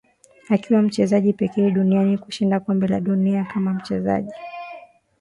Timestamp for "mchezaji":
0.81-1.33, 3.73-4.31